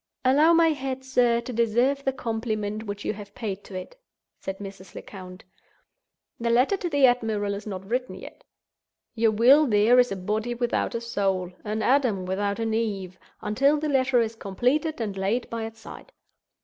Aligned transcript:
"Allow 0.25 0.53
my 0.53 0.69
head, 0.69 1.03
sir, 1.05 1.41
to 1.41 1.53
deserve 1.53 2.03
the 2.03 2.11
compliment 2.11 2.87
which 2.87 3.05
you 3.05 3.13
have 3.13 3.35
paid 3.35 3.63
to 3.65 3.75
it," 3.75 3.97
said 4.39 4.57
Mrs. 4.57 4.95
Lecount. 4.95 5.43
"The 6.39 6.49
letter 6.49 6.75
to 6.75 6.89
the 6.89 7.05
admiral 7.05 7.53
is 7.53 7.67
not 7.67 7.85
written 7.87 8.15
yet. 8.15 8.43
Your 9.13 9.29
will 9.29 9.67
there 9.67 9.99
is 9.99 10.11
a 10.11 10.15
body 10.15 10.55
without 10.55 10.95
a 10.95 11.01
soul—an 11.01 11.83
Adam 11.83 12.25
without 12.25 12.57
an 12.57 12.73
Eve—until 12.73 13.77
the 13.77 13.89
letter 13.89 14.19
is 14.21 14.35
completed 14.35 14.99
and 14.99 15.15
laid 15.15 15.47
by 15.51 15.65
its 15.65 15.79
side. 15.81 16.11